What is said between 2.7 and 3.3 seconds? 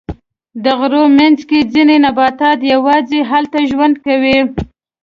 یواځې